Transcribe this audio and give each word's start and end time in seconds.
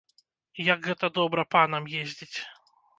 Як 0.73 0.81
гэта 0.89 1.11
добра 1.19 1.47
панам 1.55 1.83
ездзіць. 2.03 2.37